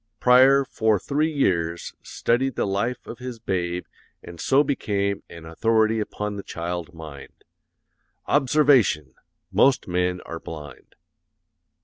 [0.19, 3.85] Preyer for three years studied the life of his babe
[4.23, 7.43] and so became an authority upon the child mind.
[8.25, 9.13] Observation!
[9.51, 10.95] Most men are blind.